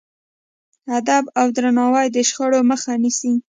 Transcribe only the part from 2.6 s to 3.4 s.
مخه نیسي.